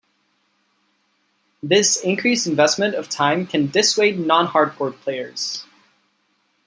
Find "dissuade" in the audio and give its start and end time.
3.69-4.17